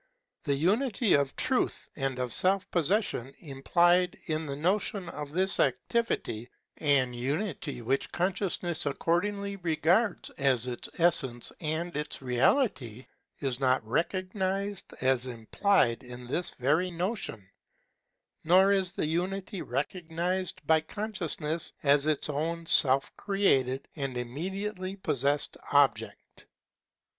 The 0.45 0.55
unity 0.55 1.13
of 1.13 1.35
truth 1.35 1.87
and 1.95 2.17
of 2.17 2.33
self 2.33 2.67
possession 2.71 3.31
im 3.39 3.61
plied 3.61 4.17
in 4.25 4.47
the 4.47 4.55
notion 4.55 5.07
of 5.09 5.29
this 5.31 5.59
activity, 5.59 6.49
an 6.77 7.13
unity 7.13 7.83
which 7.83 8.11
consciousness 8.11 8.87
accordingly 8.87 9.57
regards 9.57 10.31
as 10.39 10.65
its 10.65 10.89
essence 10.97 11.51
and 11.61 11.95
its 11.95 12.19
reality, 12.19 13.05
is 13.41 13.59
not 13.59 13.85
recog 13.85 14.31
nized 14.31 14.91
as 15.03 15.27
implied 15.27 16.03
in 16.03 16.25
this 16.25 16.49
very 16.49 16.89
notion* 16.89 17.47
Nor 18.43 18.71
is 18.71 18.95
the 18.95 19.05
unity 19.05 19.61
recognized 19.61 20.65
by 20.65 20.81
consciousness 20.81 21.73
as 21.83 22.07
its 22.07 22.27
own 22.27 22.65
self 22.65 23.15
created 23.17 23.87
and 23.95 24.17
immediately 24.17 24.95
pos 24.95 25.21
sessed 25.23 25.57
object. 25.71 26.47